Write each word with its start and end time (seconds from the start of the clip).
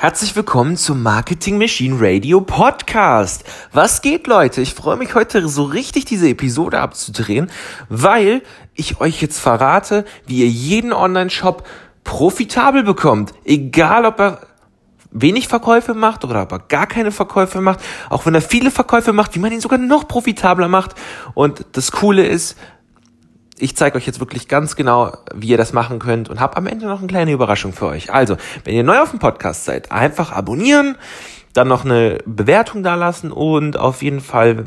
Herzlich 0.00 0.36
willkommen 0.36 0.76
zum 0.76 1.02
Marketing 1.02 1.58
Machine 1.58 1.96
Radio 1.98 2.40
Podcast. 2.40 3.42
Was 3.72 4.00
geht, 4.00 4.28
Leute? 4.28 4.60
Ich 4.60 4.72
freue 4.72 4.96
mich 4.96 5.16
heute 5.16 5.48
so 5.48 5.64
richtig 5.64 6.04
diese 6.04 6.28
Episode 6.28 6.78
abzudrehen, 6.78 7.50
weil 7.88 8.42
ich 8.74 9.00
euch 9.00 9.20
jetzt 9.20 9.40
verrate, 9.40 10.04
wie 10.24 10.42
ihr 10.42 10.48
jeden 10.48 10.92
Online-Shop 10.92 11.66
profitabel 12.04 12.84
bekommt. 12.84 13.34
Egal, 13.44 14.06
ob 14.06 14.20
er 14.20 14.40
wenig 15.10 15.48
Verkäufe 15.48 15.94
macht 15.94 16.24
oder 16.24 16.42
ob 16.42 16.52
er 16.52 16.60
gar 16.60 16.86
keine 16.86 17.10
Verkäufe 17.10 17.60
macht. 17.60 17.80
Auch 18.08 18.24
wenn 18.24 18.36
er 18.36 18.40
viele 18.40 18.70
Verkäufe 18.70 19.12
macht, 19.12 19.34
wie 19.34 19.40
man 19.40 19.50
ihn 19.50 19.60
sogar 19.60 19.80
noch 19.80 20.06
profitabler 20.06 20.68
macht. 20.68 20.94
Und 21.34 21.66
das 21.72 21.90
Coole 21.90 22.24
ist, 22.24 22.56
ich 23.58 23.76
zeige 23.76 23.96
euch 23.96 24.06
jetzt 24.06 24.20
wirklich 24.20 24.48
ganz 24.48 24.76
genau, 24.76 25.12
wie 25.34 25.48
ihr 25.48 25.56
das 25.56 25.72
machen 25.72 25.98
könnt 25.98 26.28
und 26.28 26.40
habe 26.40 26.56
am 26.56 26.66
Ende 26.66 26.86
noch 26.86 26.98
eine 26.98 27.08
kleine 27.08 27.32
Überraschung 27.32 27.72
für 27.72 27.86
euch. 27.86 28.12
Also, 28.12 28.36
wenn 28.64 28.74
ihr 28.74 28.84
neu 28.84 28.98
auf 29.00 29.10
dem 29.10 29.18
Podcast 29.18 29.64
seid, 29.64 29.92
einfach 29.92 30.32
abonnieren, 30.32 30.96
dann 31.54 31.68
noch 31.68 31.84
eine 31.84 32.18
Bewertung 32.24 32.82
dalassen 32.82 33.32
und 33.32 33.76
auf 33.76 34.02
jeden 34.02 34.20
Fall, 34.20 34.64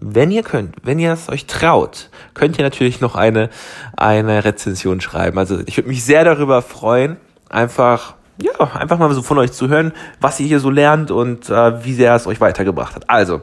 wenn 0.00 0.30
ihr 0.30 0.42
könnt, 0.42 0.76
wenn 0.82 0.98
ihr 0.98 1.12
es 1.12 1.28
euch 1.28 1.46
traut, 1.46 2.10
könnt 2.34 2.58
ihr 2.58 2.64
natürlich 2.64 3.00
noch 3.00 3.16
eine, 3.16 3.50
eine 3.96 4.44
Rezension 4.44 5.00
schreiben. 5.00 5.38
Also 5.38 5.60
ich 5.66 5.76
würde 5.76 5.88
mich 5.88 6.04
sehr 6.04 6.24
darüber 6.24 6.62
freuen, 6.62 7.18
einfach 7.50 8.14
ja, 8.38 8.52
einfach 8.74 8.98
mal 8.98 9.12
so 9.12 9.22
von 9.22 9.38
euch 9.38 9.52
zu 9.52 9.68
hören, 9.68 9.92
was 10.20 10.40
ihr 10.40 10.46
hier 10.46 10.58
so 10.58 10.70
lernt 10.70 11.10
und 11.10 11.50
äh, 11.50 11.84
wie 11.84 11.94
sehr 11.94 12.14
es 12.14 12.26
euch 12.26 12.40
weitergebracht 12.40 12.94
hat. 12.94 13.08
Also, 13.08 13.42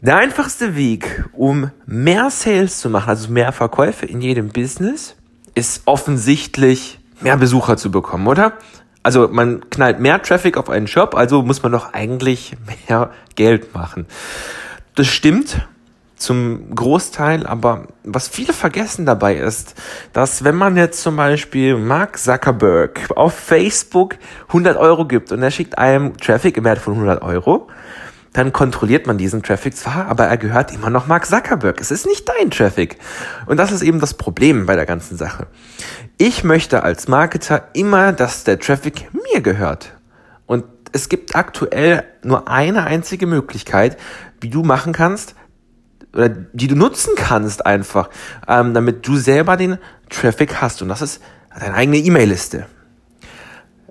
der 0.00 0.16
einfachste 0.16 0.76
Weg, 0.76 1.24
um 1.32 1.70
mehr 1.86 2.30
Sales 2.30 2.80
zu 2.80 2.90
machen, 2.90 3.08
also 3.08 3.30
mehr 3.30 3.52
Verkäufe 3.52 4.06
in 4.06 4.20
jedem 4.20 4.48
Business, 4.48 5.16
ist 5.54 5.82
offensichtlich 5.86 6.98
mehr 7.20 7.36
Besucher 7.36 7.76
zu 7.76 7.90
bekommen, 7.90 8.26
oder? 8.26 8.52
Also 9.02 9.28
man 9.28 9.70
knallt 9.70 10.00
mehr 10.00 10.20
Traffic 10.20 10.56
auf 10.56 10.68
einen 10.68 10.86
Shop, 10.86 11.14
also 11.14 11.42
muss 11.42 11.62
man 11.62 11.72
doch 11.72 11.92
eigentlich 11.92 12.56
mehr 12.88 13.10
Geld 13.36 13.74
machen. 13.74 14.06
Das 14.96 15.06
stimmt 15.06 15.66
zum 16.16 16.74
Großteil, 16.74 17.46
aber 17.46 17.88
was 18.02 18.28
viele 18.28 18.52
vergessen 18.52 19.06
dabei 19.06 19.36
ist, 19.36 19.74
dass 20.12 20.44
wenn 20.44 20.56
man 20.56 20.76
jetzt 20.76 21.02
zum 21.02 21.16
Beispiel 21.16 21.76
Mark 21.76 22.18
Zuckerberg 22.18 23.10
auf 23.14 23.34
Facebook 23.34 24.16
100 24.48 24.76
Euro 24.76 25.06
gibt 25.06 25.30
und 25.30 25.42
er 25.42 25.50
schickt 25.50 25.78
einem 25.78 26.16
Traffic 26.16 26.56
im 26.56 26.64
Wert 26.64 26.78
von 26.78 26.94
100 26.94 27.22
Euro, 27.22 27.68
dann 28.36 28.52
kontrolliert 28.52 29.06
man 29.06 29.16
diesen 29.16 29.42
Traffic 29.42 29.74
zwar, 29.74 30.08
aber 30.08 30.26
er 30.26 30.36
gehört 30.36 30.70
immer 30.70 30.90
noch 30.90 31.06
Mark 31.06 31.24
Zuckerberg. 31.24 31.80
Es 31.80 31.90
ist 31.90 32.06
nicht 32.06 32.28
dein 32.28 32.50
Traffic. 32.50 32.98
Und 33.46 33.56
das 33.56 33.72
ist 33.72 33.80
eben 33.80 33.98
das 33.98 34.12
Problem 34.12 34.66
bei 34.66 34.76
der 34.76 34.84
ganzen 34.84 35.16
Sache. 35.16 35.46
Ich 36.18 36.44
möchte 36.44 36.82
als 36.82 37.08
Marketer 37.08 37.70
immer, 37.72 38.12
dass 38.12 38.44
der 38.44 38.58
Traffic 38.58 39.08
mir 39.32 39.40
gehört. 39.40 39.94
Und 40.44 40.64
es 40.92 41.08
gibt 41.08 41.34
aktuell 41.34 42.04
nur 42.22 42.46
eine 42.46 42.84
einzige 42.84 43.26
Möglichkeit, 43.26 43.96
wie 44.42 44.50
du 44.50 44.62
machen 44.62 44.92
kannst, 44.92 45.34
oder 46.12 46.28
die 46.28 46.68
du 46.68 46.76
nutzen 46.76 47.14
kannst 47.16 47.64
einfach, 47.64 48.10
ähm, 48.46 48.74
damit 48.74 49.06
du 49.06 49.16
selber 49.16 49.56
den 49.56 49.78
Traffic 50.10 50.60
hast. 50.60 50.82
Und 50.82 50.88
das 50.88 51.00
ist 51.00 51.22
deine 51.58 51.74
eigene 51.74 51.96
E-Mail-Liste 51.96 52.66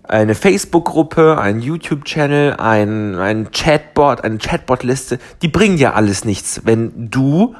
eine 0.08 0.36
Facebook-Gruppe, 0.36 1.38
ein 1.40 1.62
YouTube-Channel, 1.62 2.56
ein, 2.58 3.50
Chatbot, 3.52 4.24
eine 4.24 4.38
Chatbot-Liste, 4.38 5.20
die 5.42 5.48
bringen 5.48 5.78
ja 5.78 5.94
alles 5.94 6.26
nichts, 6.26 6.62
wenn 6.66 7.10
du 7.10 7.56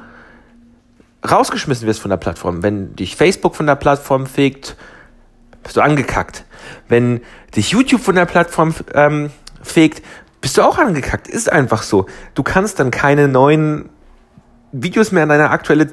rausgeschmissen 1.28 1.86
wirst 1.86 2.00
von 2.00 2.10
der 2.10 2.18
Plattform. 2.18 2.62
Wenn 2.62 2.94
dich 2.94 3.16
Facebook 3.16 3.56
von 3.56 3.66
der 3.66 3.74
Plattform 3.74 4.26
fegt, 4.26 4.76
bist 5.62 5.76
du 5.76 5.80
angekackt. 5.80 6.44
Wenn 6.88 7.20
dich 7.56 7.70
YouTube 7.70 8.00
von 8.00 8.14
der 8.14 8.26
Plattform 8.26 8.74
ähm, 8.94 9.30
fegt, 9.62 10.04
bist 10.40 10.56
du 10.56 10.62
auch 10.62 10.78
angekackt. 10.78 11.26
Ist 11.28 11.50
einfach 11.50 11.82
so. 11.82 12.06
Du 12.34 12.42
kannst 12.42 12.78
dann 12.78 12.90
keine 12.90 13.26
neuen 13.26 13.88
Videos 14.70 15.10
mehr 15.10 15.24
an 15.24 15.28
deine 15.30 15.50
aktuelle 15.50 15.88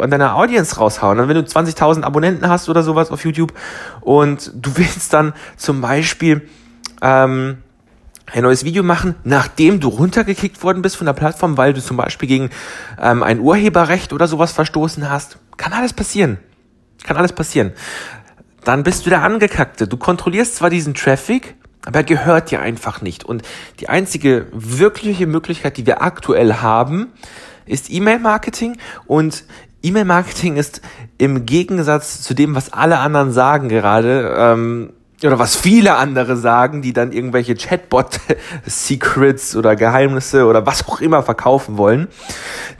an 0.00 0.10
deiner 0.10 0.36
Audience 0.36 0.76
raushauen. 0.76 1.18
Und 1.18 1.28
wenn 1.28 1.36
du 1.36 1.42
20.000 1.42 2.02
Abonnenten 2.02 2.48
hast 2.48 2.68
oder 2.68 2.82
sowas 2.82 3.10
auf 3.10 3.24
YouTube 3.24 3.52
und 4.00 4.50
du 4.54 4.70
willst 4.76 5.12
dann 5.12 5.32
zum 5.56 5.80
Beispiel 5.80 6.48
ähm, 7.02 7.58
ein 8.32 8.42
neues 8.42 8.64
Video 8.64 8.82
machen, 8.82 9.16
nachdem 9.24 9.80
du 9.80 9.88
runtergekickt 9.88 10.62
worden 10.62 10.82
bist 10.82 10.96
von 10.96 11.06
der 11.06 11.14
Plattform, 11.14 11.56
weil 11.56 11.72
du 11.72 11.82
zum 11.82 11.96
Beispiel 11.96 12.28
gegen 12.28 12.50
ähm, 13.00 13.22
ein 13.22 13.40
Urheberrecht 13.40 14.12
oder 14.12 14.28
sowas 14.28 14.52
verstoßen 14.52 15.10
hast, 15.10 15.38
kann 15.56 15.72
alles 15.72 15.92
passieren. 15.92 16.38
Kann 17.02 17.16
alles 17.16 17.32
passieren. 17.32 17.72
Dann 18.64 18.82
bist 18.82 19.06
du 19.06 19.10
der 19.10 19.22
Angekackte. 19.22 19.88
Du 19.88 19.96
kontrollierst 19.96 20.56
zwar 20.56 20.70
diesen 20.70 20.94
Traffic, 20.94 21.54
aber 21.84 22.00
er 22.00 22.04
gehört 22.04 22.50
dir 22.50 22.60
einfach 22.60 23.00
nicht. 23.00 23.24
Und 23.24 23.42
die 23.80 23.88
einzige 23.88 24.46
wirkliche 24.52 25.26
Möglichkeit, 25.26 25.76
die 25.76 25.86
wir 25.86 26.02
aktuell 26.02 26.54
haben, 26.54 27.08
ist 27.66 27.90
E-Mail-Marketing 27.90 28.76
und 29.06 29.44
E-Mail-Marketing 29.82 30.56
ist 30.56 30.82
im 31.18 31.46
Gegensatz 31.46 32.22
zu 32.22 32.34
dem, 32.34 32.54
was 32.54 32.72
alle 32.72 32.98
anderen 32.98 33.32
sagen 33.32 33.68
gerade, 33.68 34.34
ähm, 34.36 34.92
oder 35.22 35.38
was 35.38 35.56
viele 35.56 35.96
andere 35.96 36.36
sagen, 36.36 36.80
die 36.80 36.92
dann 36.92 37.12
irgendwelche 37.12 37.54
Chatbot-Secrets 37.54 39.56
oder 39.56 39.76
Geheimnisse 39.76 40.46
oder 40.46 40.64
was 40.64 40.86
auch 40.88 41.00
immer 41.00 41.22
verkaufen 41.22 41.76
wollen, 41.76 42.08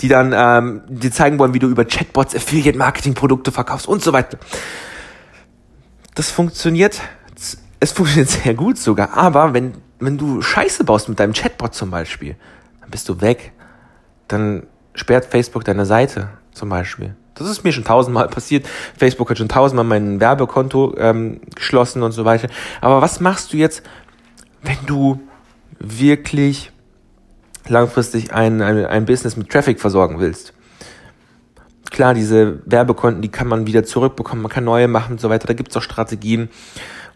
die 0.00 0.08
dann 0.08 0.32
ähm, 0.34 0.82
die 0.88 1.10
zeigen 1.10 1.38
wollen, 1.38 1.52
wie 1.52 1.58
du 1.58 1.68
über 1.68 1.84
Chatbots 1.84 2.34
Affiliate-Marketing-Produkte 2.34 3.52
verkaufst 3.52 3.86
und 3.86 4.02
so 4.02 4.12
weiter. 4.12 4.38
Das 6.14 6.30
funktioniert, 6.30 7.00
es 7.78 7.92
funktioniert 7.92 8.30
sehr 8.30 8.54
gut 8.54 8.78
sogar, 8.78 9.16
aber 9.16 9.52
wenn, 9.52 9.74
wenn 9.98 10.16
du 10.16 10.40
Scheiße 10.40 10.84
baust 10.84 11.08
mit 11.08 11.20
deinem 11.20 11.34
Chatbot 11.34 11.74
zum 11.74 11.90
Beispiel, 11.90 12.36
dann 12.80 12.90
bist 12.90 13.08
du 13.08 13.20
weg. 13.20 13.52
Dann 14.28 14.66
sperrt 14.94 15.26
Facebook 15.26 15.64
deine 15.64 15.84
Seite 15.84 16.30
zum 16.60 16.68
Beispiel. 16.68 17.16
Das 17.34 17.48
ist 17.48 17.64
mir 17.64 17.72
schon 17.72 17.84
tausendmal 17.84 18.28
passiert. 18.28 18.68
Facebook 18.98 19.30
hat 19.30 19.38
schon 19.38 19.48
tausendmal 19.48 19.86
mein 19.86 20.20
Werbekonto 20.20 20.94
ähm, 20.98 21.40
geschlossen 21.54 22.02
und 22.02 22.12
so 22.12 22.26
weiter. 22.26 22.48
Aber 22.82 23.00
was 23.00 23.18
machst 23.20 23.54
du 23.54 23.56
jetzt, 23.56 23.82
wenn 24.62 24.76
du 24.86 25.20
wirklich 25.78 26.70
langfristig 27.66 28.34
ein, 28.34 28.60
ein, 28.60 28.84
ein 28.84 29.06
Business 29.06 29.38
mit 29.38 29.48
Traffic 29.48 29.80
versorgen 29.80 30.20
willst? 30.20 30.52
Klar, 31.90 32.12
diese 32.12 32.60
Werbekonten, 32.66 33.22
die 33.22 33.30
kann 33.30 33.48
man 33.48 33.66
wieder 33.66 33.84
zurückbekommen, 33.84 34.42
man 34.42 34.52
kann 34.52 34.64
neue 34.64 34.86
machen 34.86 35.12
und 35.12 35.20
so 35.20 35.30
weiter. 35.30 35.46
Da 35.46 35.54
gibt's 35.54 35.74
auch 35.78 35.82
Strategien 35.82 36.50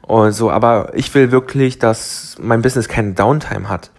und 0.01 0.33
so. 0.33 0.51
Aber 0.51 0.93
ich 0.95 1.15
will 1.15 1.33
wirklich, 1.33 1.79
dass 1.79 2.37
mein 2.41 2.63
Business 2.63 2.89
keine 2.89 3.13
Downtime 3.13 3.69
hat. 3.69 3.91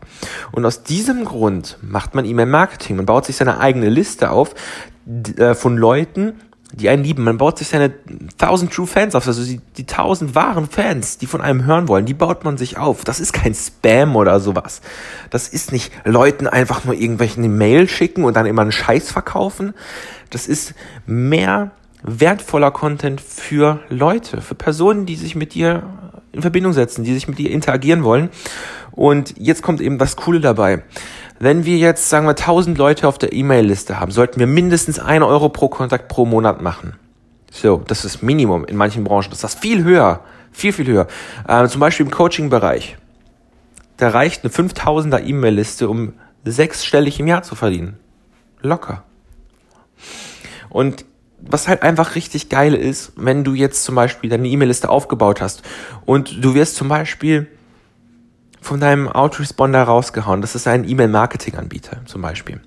Und 0.51 0.65
aus 0.65 0.83
diesem 0.83 1.25
Grund 1.25 1.77
macht 1.81 2.15
man 2.15 2.25
E-Mail-Marketing. 2.25 2.95
Man 2.95 3.05
baut 3.05 3.25
sich 3.25 3.35
seine 3.35 3.59
eigene 3.59 3.89
Liste 3.89 4.31
auf 4.31 4.55
äh, 5.37 5.53
von 5.53 5.77
Leuten, 5.77 6.33
die 6.71 6.89
einen 6.89 7.03
lieben. 7.03 7.23
Man 7.23 7.37
baut 7.37 7.57
sich 7.57 7.69
seine 7.69 7.93
1000 8.39 8.73
True 8.73 8.87
Fans 8.87 9.15
auf, 9.15 9.27
also 9.27 9.43
die, 9.43 9.61
die 9.77 9.83
1000 9.83 10.35
wahren 10.35 10.67
Fans, 10.67 11.17
die 11.17 11.27
von 11.27 11.41
einem 11.41 11.65
hören 11.65 11.87
wollen, 11.87 12.05
die 12.05 12.13
baut 12.13 12.43
man 12.43 12.57
sich 12.57 12.77
auf. 12.77 13.03
Das 13.03 13.19
ist 13.19 13.33
kein 13.33 13.53
Spam 13.53 14.15
oder 14.15 14.39
sowas. 14.39 14.81
Das 15.29 15.47
ist 15.47 15.71
nicht 15.71 15.91
Leuten 16.03 16.47
einfach 16.47 16.83
nur 16.85 16.95
irgendwelche 16.95 17.39
Mail 17.41 17.87
schicken 17.87 18.23
und 18.23 18.35
dann 18.35 18.45
immer 18.45 18.61
einen 18.61 18.71
Scheiß 18.71 19.11
verkaufen. 19.11 19.73
Das 20.29 20.47
ist 20.47 20.73
mehr 21.05 21.71
wertvoller 22.03 22.71
Content 22.71 23.21
für 23.21 23.79
Leute, 23.89 24.41
für 24.41 24.55
Personen, 24.55 25.05
die 25.05 25.15
sich 25.15 25.35
mit 25.35 25.53
dir 25.53 25.83
in 26.31 26.41
Verbindung 26.41 26.73
setzen, 26.73 27.03
die 27.03 27.13
sich 27.13 27.27
mit 27.27 27.39
dir 27.39 27.49
interagieren 27.49 28.03
wollen. 28.03 28.29
Und 28.95 29.35
jetzt 29.37 29.61
kommt 29.61 29.81
eben 29.81 29.97
das 29.97 30.15
Coole 30.15 30.39
dabei. 30.39 30.83
Wenn 31.39 31.65
wir 31.65 31.77
jetzt, 31.77 32.09
sagen 32.09 32.25
wir, 32.25 32.31
1000 32.31 32.77
Leute 32.77 33.07
auf 33.07 33.17
der 33.17 33.33
E-Mail-Liste 33.33 33.99
haben, 33.99 34.11
sollten 34.11 34.39
wir 34.39 34.47
mindestens 34.47 34.99
1 34.99 35.23
Euro 35.23 35.49
pro 35.49 35.67
Kontakt 35.67 36.07
pro 36.07 36.25
Monat 36.25 36.61
machen. 36.61 36.93
So, 37.51 37.83
das 37.87 38.05
ist 38.05 38.21
Minimum 38.21 38.65
in 38.65 38.77
manchen 38.77 39.03
Branchen. 39.03 39.29
Das 39.29 39.43
ist 39.43 39.59
viel 39.59 39.83
höher. 39.83 40.21
Viel, 40.51 40.71
viel 40.71 40.87
höher. 40.87 41.07
Äh, 41.47 41.67
zum 41.67 41.81
Beispiel 41.81 42.05
im 42.05 42.11
Coaching-Bereich. 42.11 42.97
Da 43.97 44.09
reicht 44.09 44.43
eine 44.43 44.53
5000er 44.53 45.23
E-Mail-Liste, 45.23 45.89
um 45.89 46.13
sechsstellig 46.45 47.19
im 47.19 47.27
Jahr 47.27 47.43
zu 47.43 47.55
verdienen. 47.55 47.97
Locker. 48.61 49.03
Und 50.69 51.05
was 51.39 51.67
halt 51.67 51.83
einfach 51.83 52.15
richtig 52.15 52.49
geil 52.49 52.73
ist, 52.73 53.13
wenn 53.15 53.43
du 53.43 53.53
jetzt 53.53 53.83
zum 53.83 53.95
Beispiel 53.95 54.29
deine 54.29 54.47
E-Mail-Liste 54.47 54.89
aufgebaut 54.89 55.41
hast 55.41 55.63
und 56.05 56.43
du 56.43 56.53
wirst 56.53 56.75
zum 56.75 56.87
Beispiel 56.87 57.47
von 58.65 58.79
deinem 58.79 59.07
Autoresponder 59.07 59.83
rausgehauen. 59.83 60.41
Das 60.41 60.55
ist 60.55 60.67
ein 60.67 60.87
E-Mail-Marketing-Anbieter 60.87 62.01
zum 62.05 62.21
Beispiel. 62.21 62.59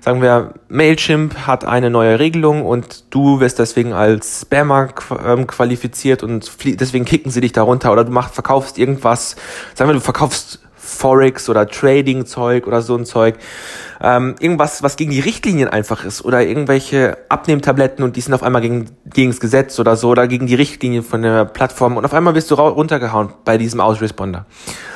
Sagen 0.00 0.22
wir, 0.22 0.54
Mailchimp 0.68 1.46
hat 1.46 1.64
eine 1.64 1.90
neue 1.90 2.18
Regelung 2.18 2.64
und 2.64 3.04
du 3.10 3.40
wirst 3.40 3.58
deswegen 3.58 3.92
als 3.92 4.42
Spammer 4.42 4.88
ähm, 5.24 5.46
qualifiziert 5.46 6.22
und 6.22 6.50
deswegen 6.64 7.04
kicken 7.04 7.30
sie 7.30 7.42
dich 7.42 7.52
darunter 7.52 7.92
oder 7.92 8.04
du 8.04 8.12
machst, 8.12 8.34
verkaufst 8.34 8.78
irgendwas. 8.78 9.36
Sagen 9.74 9.90
wir, 9.90 9.94
du 9.94 10.00
verkaufst 10.00 10.60
Forex 10.80 11.48
oder 11.48 11.68
Trading-Zeug 11.68 12.66
oder 12.66 12.82
so 12.82 12.96
ein 12.96 13.04
Zeug. 13.04 13.36
Ähm, 14.00 14.34
irgendwas, 14.40 14.82
was 14.82 14.96
gegen 14.96 15.10
die 15.10 15.20
Richtlinien 15.20 15.68
einfach 15.68 16.04
ist 16.04 16.24
oder 16.24 16.42
irgendwelche 16.42 17.18
Abnehmtabletten 17.28 18.02
und 18.02 18.16
die 18.16 18.20
sind 18.22 18.32
auf 18.32 18.42
einmal 18.42 18.62
gegen, 18.62 18.86
gegen 19.04 19.30
das 19.30 19.40
Gesetz 19.40 19.78
oder 19.78 19.96
so 19.96 20.08
oder 20.08 20.26
gegen 20.26 20.46
die 20.46 20.54
Richtlinien 20.54 21.02
von 21.02 21.22
der 21.22 21.44
Plattform 21.44 21.96
und 21.96 22.04
auf 22.04 22.14
einmal 22.14 22.34
wirst 22.34 22.50
du 22.50 22.54
runtergehauen 22.54 23.34
bei 23.44 23.58
diesem 23.58 23.80
Ausresponder. 23.80 24.46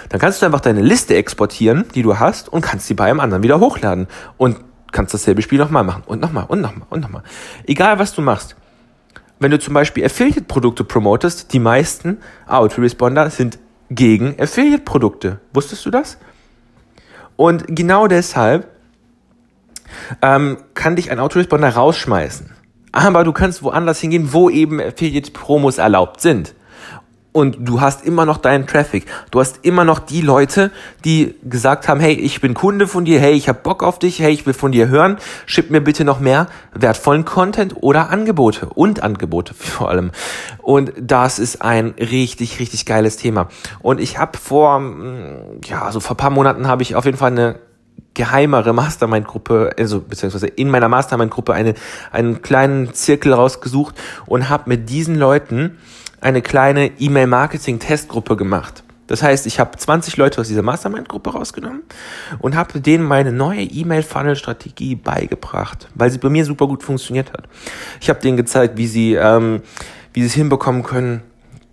Dann 0.08 0.20
kannst 0.20 0.40
du 0.40 0.46
einfach 0.46 0.60
deine 0.60 0.80
Liste 0.80 1.14
exportieren, 1.14 1.84
die 1.94 2.02
du 2.02 2.18
hast, 2.18 2.48
und 2.48 2.60
kannst 2.60 2.88
die 2.88 2.94
bei 2.94 3.10
einem 3.10 3.20
anderen 3.20 3.42
wieder 3.42 3.60
hochladen. 3.60 4.06
Und 4.36 4.58
kannst 4.92 5.12
dasselbe 5.12 5.42
Spiel 5.42 5.58
nochmal 5.58 5.84
machen. 5.84 6.04
Und 6.06 6.20
nochmal, 6.20 6.44
und 6.48 6.60
nochmal, 6.60 6.86
und 6.88 7.00
nochmal. 7.00 7.22
Egal 7.66 7.98
was 7.98 8.14
du 8.14 8.22
machst. 8.22 8.56
Wenn 9.40 9.50
du 9.50 9.58
zum 9.58 9.74
Beispiel 9.74 10.04
Affiliate-Produkte 10.04 10.84
promotest, 10.84 11.52
die 11.52 11.58
meisten 11.58 12.18
Autoresponder 12.46 13.28
sind 13.30 13.58
gegen 13.90 14.40
Affiliate-Produkte. 14.40 15.40
Wusstest 15.52 15.84
du 15.86 15.90
das? 15.90 16.18
Und 17.36 17.64
genau 17.68 18.06
deshalb 18.06 18.68
ähm, 20.22 20.58
kann 20.74 20.96
dich 20.96 21.10
ein 21.10 21.18
Autoresponder 21.18 21.70
rausschmeißen. 21.70 22.50
Aber 22.92 23.24
du 23.24 23.32
kannst 23.32 23.62
woanders 23.62 24.00
hingehen, 24.00 24.32
wo 24.32 24.50
eben 24.50 24.80
Affiliate-Promos 24.80 25.78
erlaubt 25.78 26.20
sind 26.20 26.54
und 27.34 27.56
du 27.58 27.80
hast 27.80 28.06
immer 28.06 28.26
noch 28.26 28.38
deinen 28.38 28.68
Traffic. 28.68 29.06
Du 29.32 29.40
hast 29.40 29.58
immer 29.62 29.82
noch 29.84 29.98
die 29.98 30.20
Leute, 30.20 30.70
die 31.04 31.34
gesagt 31.42 31.88
haben, 31.88 31.98
hey, 31.98 32.12
ich 32.12 32.40
bin 32.40 32.54
Kunde 32.54 32.86
von 32.86 33.04
dir, 33.04 33.18
hey, 33.18 33.32
ich 33.32 33.48
habe 33.48 33.58
Bock 33.60 33.82
auf 33.82 33.98
dich, 33.98 34.20
hey, 34.20 34.32
ich 34.32 34.46
will 34.46 34.54
von 34.54 34.70
dir 34.70 34.86
hören, 34.86 35.18
schick 35.44 35.68
mir 35.68 35.80
bitte 35.80 36.04
noch 36.04 36.20
mehr 36.20 36.46
wertvollen 36.74 37.24
Content 37.24 37.74
oder 37.80 38.10
Angebote 38.10 38.66
und 38.66 39.02
Angebote 39.02 39.52
vor 39.58 39.90
allem. 39.90 40.12
Und 40.62 40.92
das 40.96 41.40
ist 41.40 41.60
ein 41.60 41.94
richtig, 41.98 42.60
richtig 42.60 42.86
geiles 42.86 43.16
Thema. 43.16 43.48
Und 43.80 44.00
ich 44.00 44.16
habe 44.16 44.38
vor, 44.38 44.78
mm, 44.78 45.60
ja, 45.64 45.90
so 45.90 45.98
vor 45.98 46.16
paar 46.16 46.30
Monaten 46.30 46.68
habe 46.68 46.82
ich 46.82 46.94
auf 46.94 47.04
jeden 47.04 47.18
Fall 47.18 47.32
eine 47.32 47.56
geheimere 48.14 48.72
Mastermind-Gruppe, 48.72 49.72
also 49.76 50.00
beziehungsweise 50.00 50.46
in 50.46 50.70
meiner 50.70 50.88
Mastermind-Gruppe 50.88 51.52
eine, 51.52 51.74
einen 52.12 52.42
kleinen 52.42 52.94
Zirkel 52.94 53.32
rausgesucht 53.32 53.96
und 54.26 54.48
habe 54.48 54.68
mit 54.68 54.88
diesen 54.88 55.16
Leuten 55.16 55.78
eine 56.24 56.40
kleine 56.40 56.90
E-Mail-Marketing-Testgruppe 56.98 58.36
gemacht. 58.36 58.82
Das 59.06 59.22
heißt, 59.22 59.46
ich 59.46 59.60
habe 59.60 59.76
20 59.76 60.16
Leute 60.16 60.40
aus 60.40 60.48
dieser 60.48 60.62
Mastermind-Gruppe 60.62 61.30
rausgenommen 61.30 61.82
und 62.38 62.56
habe 62.56 62.80
denen 62.80 63.04
meine 63.04 63.30
neue 63.30 63.60
E-Mail-Funnel-Strategie 63.60 64.94
beigebracht, 64.94 65.88
weil 65.94 66.10
sie 66.10 66.16
bei 66.16 66.30
mir 66.30 66.46
super 66.46 66.66
gut 66.66 66.82
funktioniert 66.82 67.30
hat. 67.34 67.46
Ich 68.00 68.08
habe 68.08 68.20
denen 68.20 68.38
gezeigt, 68.38 68.78
wie 68.78 68.86
sie, 68.86 69.14
ähm, 69.14 69.60
wie 70.14 70.22
sie 70.22 70.28
es 70.28 70.32
hinbekommen 70.32 70.82
können, 70.82 71.22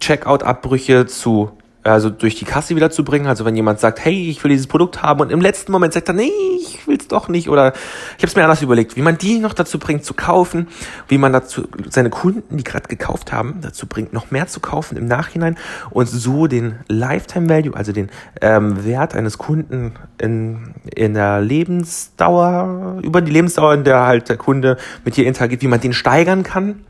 Checkout-Abbrüche 0.02 1.06
zu 1.06 1.52
also 1.84 2.10
durch 2.10 2.36
die 2.36 2.46
Kasse 2.46 2.76
wieder 2.76 2.92
zu 2.92 3.04
bringen. 3.04 3.28
Also 3.28 3.46
wenn 3.46 3.56
jemand 3.56 3.80
sagt, 3.80 4.04
hey, 4.04 4.30
ich 4.30 4.44
will 4.44 4.50
dieses 4.50 4.68
Produkt 4.68 5.02
haben 5.02 5.22
und 5.22 5.32
im 5.32 5.42
letzten 5.42 5.72
Moment 5.72 5.94
sagt 5.94 6.08
er, 6.10 6.14
nee, 6.14 6.32
ich 6.60 6.88
will 6.88 6.98
es 7.00 7.08
doch 7.08 7.28
nicht 7.28 7.50
oder 7.50 7.74
ich 8.18 8.24
habe 8.24 8.28
es 8.28 8.36
mir 8.36 8.44
anders 8.44 8.62
überlegt, 8.62 8.96
wie 8.96 9.02
man 9.02 9.18
die 9.18 9.40
noch 9.40 9.54
dazu 9.54 9.80
bringt 9.80 10.06
zu 10.06 10.14
kaufen, 10.14 10.68
wie 11.08 11.18
man 11.18 11.34
dazu 11.34 11.68
seine 11.90 12.10
Kunden, 12.10 12.58
die 12.58 12.64
gerade 12.64 12.88
gekauft 12.88 13.32
haben, 13.32 13.60
dazu 13.62 13.88
bringt, 13.88 14.14
noch 14.14 14.32
mehr 14.32 14.48
zu 14.48 14.60
kaufen 14.60 14.98
im 14.98 15.06
Nachhinein 15.06 15.58
und 15.90 16.08
so 16.08 16.48
den 16.48 16.76
Lifetime 16.88 17.50
Value, 17.50 17.76
also 17.76 17.92
den 17.92 18.10
ähm, 18.42 18.86
Wert 18.86 19.16
eines 19.16 19.38
Kunden 19.38 19.94
in, 20.20 20.76
in 20.96 21.14
der 21.14 21.42
Lebensdauer, 21.42 23.00
über 23.02 23.22
die 23.22 23.32
Lebensdauer, 23.32 23.74
in 23.74 23.84
der 23.84 24.02
halt 24.02 24.30
der 24.30 24.38
Kunde 24.38 24.78
mit 25.04 25.18
dir 25.18 25.26
interagiert, 25.26 25.62
wie 25.62 25.68
man 25.68 25.82
den 25.82 25.94
steigern 25.94 26.44
kann 26.44 26.86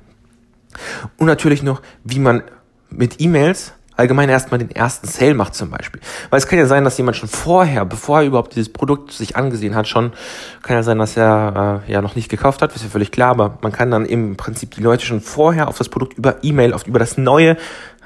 und 1.17 1.27
natürlich 1.27 1.63
noch, 1.63 1.81
wie 2.03 2.19
man 2.19 2.43
mit 2.89 3.21
E-Mails 3.21 3.73
allgemein 3.95 4.29
erstmal 4.29 4.59
den 4.59 4.71
ersten 4.71 5.07
Sale 5.07 5.33
macht 5.33 5.55
zum 5.55 5.69
Beispiel. 5.69 6.01
Weil 6.29 6.39
es 6.39 6.47
kann 6.47 6.59
ja 6.59 6.65
sein, 6.65 6.83
dass 6.83 6.97
jemand 6.97 7.17
schon 7.17 7.29
vorher, 7.29 7.85
bevor 7.85 8.19
er 8.21 8.25
überhaupt 8.25 8.55
dieses 8.55 8.71
Produkt 8.71 9.11
sich 9.11 9.35
angesehen 9.35 9.75
hat, 9.75 9.87
schon, 9.87 10.13
kann 10.61 10.75
ja 10.75 10.83
sein, 10.83 10.97
dass 10.97 11.17
er 11.17 11.81
äh, 11.87 11.91
ja 11.91 12.01
noch 12.01 12.15
nicht 12.15 12.29
gekauft 12.29 12.61
hat, 12.61 12.75
ist 12.75 12.83
ja 12.83 12.89
völlig 12.89 13.11
klar, 13.11 13.29
aber 13.31 13.57
man 13.61 13.71
kann 13.71 13.91
dann 13.91 14.05
im 14.05 14.37
Prinzip 14.37 14.71
die 14.71 14.81
Leute 14.81 15.05
schon 15.05 15.21
vorher 15.21 15.67
auf 15.67 15.77
das 15.77 15.89
Produkt 15.89 16.17
über 16.17 16.37
E-Mail, 16.43 16.73
auf, 16.73 16.87
über 16.87 16.99
das 16.99 17.17
neue 17.17 17.57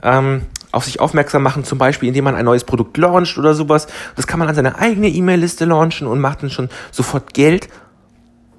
ähm, 0.04 0.44
auf 0.72 0.84
sich 0.84 1.00
aufmerksam 1.00 1.42
machen, 1.42 1.64
zum 1.64 1.78
Beispiel, 1.78 2.10
indem 2.10 2.26
man 2.26 2.36
ein 2.36 2.46
neues 2.46 2.66
Produkt 2.66 2.98
launcht 2.98 3.38
oder 3.38 3.54
sowas. 3.54 3.88
Das 4.16 4.28
kann 4.28 4.40
man 4.40 4.50
an 4.50 4.56
seine 4.56 4.78
eigene 4.78 5.08
E-Mail-Liste 5.08 5.66
launchen 5.66 6.06
und 6.06 6.20
macht 6.20 6.44
dann 6.44 6.50
schon 6.50 6.70
sofort 6.92 7.34
Geld, 7.34 7.70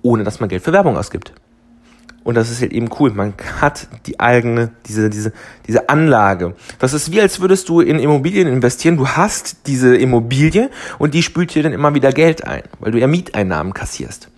ohne 0.02 0.24
dass 0.24 0.40
man 0.40 0.48
Geld 0.48 0.62
für 0.62 0.72
Werbung 0.72 0.96
ausgibt. 0.96 1.32
Und 2.26 2.34
das 2.34 2.50
ist 2.50 2.60
halt 2.60 2.72
eben 2.72 2.90
cool. 2.98 3.12
Man 3.12 3.34
hat 3.60 3.86
die 4.06 4.18
eigene, 4.18 4.72
diese, 4.86 5.10
diese, 5.10 5.32
diese 5.68 5.88
Anlage. 5.88 6.56
Das 6.80 6.92
ist 6.92 7.12
wie, 7.12 7.20
als 7.20 7.38
würdest 7.38 7.68
du 7.68 7.80
in 7.80 8.00
Immobilien 8.00 8.48
investieren. 8.48 8.96
Du 8.96 9.06
hast 9.06 9.68
diese 9.68 9.96
Immobilie 9.96 10.70
und 10.98 11.14
die 11.14 11.22
spült 11.22 11.54
dir 11.54 11.62
dann 11.62 11.72
immer 11.72 11.94
wieder 11.94 12.10
Geld 12.10 12.44
ein, 12.44 12.64
weil 12.80 12.90
du 12.90 12.98
ja 12.98 13.06
Mieteinnahmen 13.06 13.74
kassierst. 13.74 14.28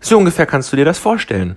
So 0.00 0.16
ungefähr 0.16 0.46
kannst 0.46 0.72
du 0.72 0.78
dir 0.78 0.86
das 0.86 0.98
vorstellen. 0.98 1.56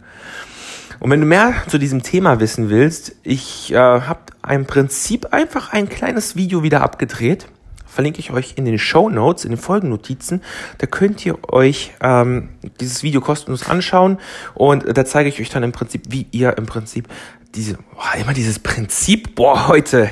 Und 0.99 1.11
wenn 1.11 1.21
du 1.21 1.25
mehr 1.25 1.53
zu 1.69 1.77
diesem 1.77 2.03
Thema 2.03 2.41
wissen 2.41 2.69
willst, 2.69 3.15
ich 3.23 3.71
äh, 3.71 3.77
habe 3.77 4.19
im 4.49 4.65
Prinzip 4.65 5.27
einfach 5.31 5.71
ein 5.71 5.87
kleines 5.87 6.35
Video 6.35 6.61
wieder 6.61 6.81
abgedreht 6.81 7.47
verlinke 7.89 8.19
ich 8.19 8.31
euch 8.31 8.53
in 8.55 8.65
den 8.65 8.77
Show 8.77 9.09
Notes, 9.09 9.43
in 9.43 9.51
den 9.51 9.59
Folgennotizen. 9.59 10.41
Da 10.77 10.87
könnt 10.87 11.25
ihr 11.25 11.37
euch 11.51 11.91
ähm, 12.01 12.49
dieses 12.79 13.03
Video 13.03 13.21
kostenlos 13.21 13.67
anschauen 13.67 14.19
und 14.53 14.85
da 14.97 15.05
zeige 15.05 15.29
ich 15.29 15.41
euch 15.41 15.49
dann 15.49 15.63
im 15.63 15.71
Prinzip, 15.71 16.03
wie 16.09 16.27
ihr 16.31 16.57
im 16.57 16.65
Prinzip 16.65 17.07
diese, 17.55 17.77
boah, 17.93 18.15
immer 18.19 18.33
dieses 18.33 18.59
Prinzip, 18.59 19.35
boah, 19.35 19.67
heute, 19.67 20.09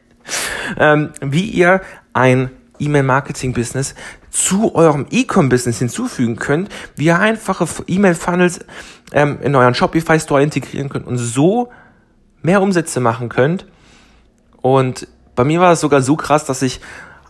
ähm, 0.78 1.12
wie 1.20 1.44
ihr 1.44 1.82
ein 2.14 2.50
E-Mail-Marketing-Business 2.78 3.94
zu 4.30 4.74
eurem 4.74 5.06
E-Com-Business 5.10 5.78
hinzufügen 5.78 6.36
könnt, 6.36 6.68
wie 6.96 7.04
ihr 7.06 7.18
einfache 7.18 7.66
E-Mail-Funnels 7.86 8.60
ähm, 9.12 9.38
in 9.42 9.54
euren 9.54 9.74
Shopify-Store 9.74 10.42
integrieren 10.42 10.88
könnt 10.88 11.06
und 11.06 11.18
so 11.18 11.70
mehr 12.42 12.60
Umsätze 12.60 13.00
machen 13.00 13.28
könnt 13.28 13.66
und 14.60 15.06
bei 15.34 15.44
mir 15.44 15.60
war 15.60 15.72
es 15.72 15.80
sogar 15.80 16.02
so 16.02 16.16
krass, 16.16 16.44
dass 16.44 16.62
ich 16.62 16.80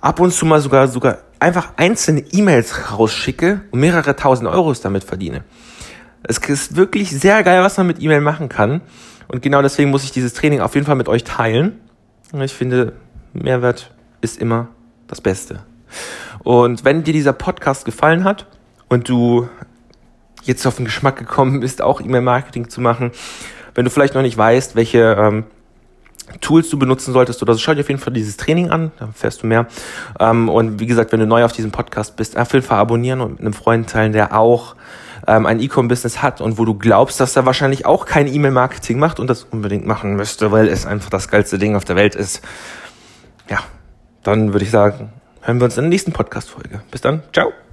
ab 0.00 0.20
und 0.20 0.32
zu 0.32 0.46
mal 0.46 0.60
sogar, 0.60 0.88
sogar 0.88 1.18
einfach 1.40 1.72
einzelne 1.76 2.20
E-Mails 2.20 2.92
rausschicke 2.92 3.62
und 3.70 3.80
mehrere 3.80 4.16
tausend 4.16 4.48
Euros 4.48 4.80
damit 4.80 5.04
verdiene. 5.04 5.44
Es 6.22 6.38
ist 6.38 6.76
wirklich 6.76 7.10
sehr 7.10 7.42
geil, 7.42 7.62
was 7.62 7.76
man 7.76 7.86
mit 7.86 8.02
E-Mail 8.02 8.20
machen 8.20 8.48
kann. 8.48 8.80
Und 9.28 9.42
genau 9.42 9.62
deswegen 9.62 9.90
muss 9.90 10.04
ich 10.04 10.12
dieses 10.12 10.34
Training 10.34 10.60
auf 10.60 10.74
jeden 10.74 10.86
Fall 10.86 10.96
mit 10.96 11.08
euch 11.08 11.24
teilen. 11.24 11.80
Ich 12.32 12.54
finde, 12.54 12.94
Mehrwert 13.32 13.92
ist 14.20 14.38
immer 14.38 14.68
das 15.06 15.20
Beste. 15.20 15.60
Und 16.42 16.84
wenn 16.84 17.04
dir 17.04 17.12
dieser 17.12 17.32
Podcast 17.32 17.84
gefallen 17.84 18.24
hat 18.24 18.46
und 18.88 19.08
du 19.08 19.48
jetzt 20.42 20.66
auf 20.66 20.76
den 20.76 20.84
Geschmack 20.84 21.16
gekommen 21.16 21.60
bist, 21.60 21.82
auch 21.82 22.00
E-Mail-Marketing 22.00 22.68
zu 22.68 22.80
machen, 22.80 23.12
wenn 23.74 23.84
du 23.84 23.90
vielleicht 23.90 24.14
noch 24.14 24.22
nicht 24.22 24.36
weißt, 24.36 24.76
welche 24.76 25.16
ähm, 25.18 25.44
Tools 26.40 26.70
du 26.70 26.78
benutzen 26.78 27.12
solltest 27.12 27.42
oder 27.42 27.54
so, 27.54 27.60
schau 27.60 27.74
dir 27.74 27.80
auf 27.80 27.88
jeden 27.88 28.00
Fall 28.00 28.12
dieses 28.12 28.36
Training 28.36 28.70
an, 28.70 28.92
da 28.98 29.08
fährst 29.14 29.42
du 29.42 29.46
mehr. 29.46 29.66
Ähm, 30.18 30.48
und 30.48 30.80
wie 30.80 30.86
gesagt, 30.86 31.12
wenn 31.12 31.20
du 31.20 31.26
neu 31.26 31.44
auf 31.44 31.52
diesem 31.52 31.70
Podcast 31.70 32.16
bist, 32.16 32.36
auf 32.36 32.52
jeden 32.52 32.64
Fall 32.64 32.78
abonnieren 32.78 33.20
und 33.20 33.32
mit 33.32 33.40
einem 33.40 33.52
Freund 33.52 33.88
teilen, 33.88 34.12
der 34.12 34.38
auch 34.38 34.74
ähm, 35.26 35.46
ein 35.46 35.60
E-Com-Business 35.60 36.22
hat 36.22 36.40
und 36.40 36.58
wo 36.58 36.64
du 36.64 36.74
glaubst, 36.74 37.20
dass 37.20 37.36
er 37.36 37.46
wahrscheinlich 37.46 37.86
auch 37.86 38.06
kein 38.06 38.26
E-Mail-Marketing 38.26 38.98
macht 38.98 39.20
und 39.20 39.28
das 39.28 39.44
unbedingt 39.44 39.86
machen 39.86 40.16
müsste, 40.16 40.52
weil 40.52 40.68
es 40.68 40.86
einfach 40.86 41.10
das 41.10 41.28
geilste 41.28 41.58
Ding 41.58 41.76
auf 41.76 41.84
der 41.84 41.96
Welt 41.96 42.14
ist. 42.14 42.42
Ja, 43.48 43.58
dann 44.22 44.52
würde 44.52 44.64
ich 44.64 44.70
sagen, 44.70 45.12
hören 45.42 45.60
wir 45.60 45.64
uns 45.66 45.76
in 45.76 45.84
der 45.84 45.90
nächsten 45.90 46.12
Podcast-Folge. 46.12 46.80
Bis 46.90 47.00
dann, 47.00 47.22
ciao. 47.32 47.63